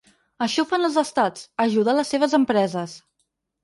Això 0.45 0.65
fan 0.71 0.87
els 0.87 0.97
estats, 1.03 1.45
ajudar 1.69 1.97
les 2.01 2.17
seves 2.17 2.37
empreses. 2.43 3.01